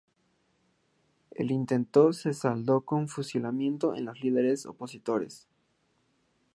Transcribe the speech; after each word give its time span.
El 1.29 1.51
intento 1.51 2.11
se 2.11 2.33
saldó 2.33 2.81
con 2.81 3.03
el 3.03 3.07
fusilamiento 3.07 3.91
de 3.91 4.01
los 4.01 4.19
líderes 4.23 4.65
opositores. 4.65 5.47